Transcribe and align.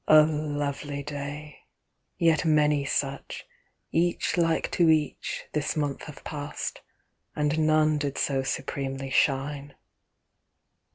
A 0.07 0.23
lovely 0.25 1.03
day! 1.03 1.59
Yet 2.17 2.43
many 2.43 2.85
such, 2.85 3.45
Each 3.91 4.35
like 4.35 4.71
to 4.71 4.89
each, 4.89 5.43
this 5.53 5.75
month 5.75 6.05
have 6.05 6.23
passed, 6.23 6.81
And 7.35 7.67
none 7.67 7.99
did 7.99 8.17
so 8.17 8.41
supremely 8.41 9.11
shine. 9.11 9.75